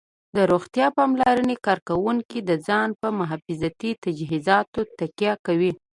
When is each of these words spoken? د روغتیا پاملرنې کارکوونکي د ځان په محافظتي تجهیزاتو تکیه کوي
د 0.35 0.37
روغتیا 0.51 0.87
پاملرنې 0.97 1.55
کارکوونکي 1.65 2.39
د 2.43 2.51
ځان 2.67 2.89
په 3.01 3.07
محافظتي 3.19 3.91
تجهیزاتو 4.03 4.79
تکیه 4.99 5.33
کوي 5.45 5.71